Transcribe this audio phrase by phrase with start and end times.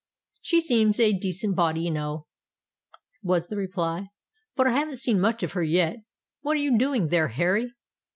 [0.41, 2.25] "She seems a decent body enow,"
[3.21, 4.07] was the reply.
[4.55, 5.97] "But I haven't seen much of her yet.
[6.41, 7.75] What are you doing there, Harry?"